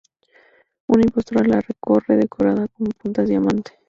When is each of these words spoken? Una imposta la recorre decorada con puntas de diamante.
Una 0.87 1.03
imposta 1.03 1.43
la 1.45 1.61
recorre 1.61 2.15
decorada 2.17 2.67
con 2.69 2.87
puntas 2.87 3.25
de 3.25 3.33
diamante. 3.33 3.79